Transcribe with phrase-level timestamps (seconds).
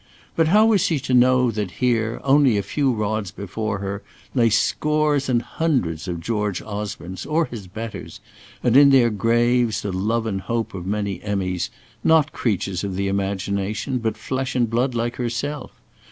[0.35, 4.01] But how was she to know that here, only a few rods before her,
[4.33, 8.19] lay scores and hundreds of George Osbornes, or his betters,
[8.63, 11.69] and in their graves the love and hope of many Emmys,
[12.03, 15.79] not creatures of the imagination, but flesh and blood, like herself?